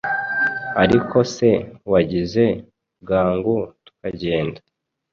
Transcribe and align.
Ariko 0.83 1.17
se 1.35 1.49
wagize 1.91 2.45
bwangu 3.01 3.55
tukagenda 3.85 4.59